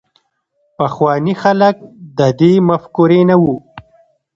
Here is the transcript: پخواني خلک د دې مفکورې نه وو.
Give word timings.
پخواني 0.77 1.33
خلک 1.43 1.75
د 2.17 2.19
دې 2.39 2.53
مفکورې 2.69 3.21
نه 3.29 3.35
وو. 3.41 3.55